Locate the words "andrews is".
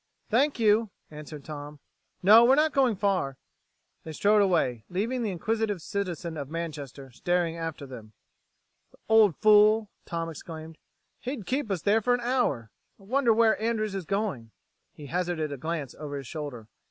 13.61-14.05